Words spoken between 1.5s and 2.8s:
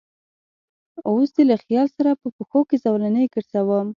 خیال سره په پښو کې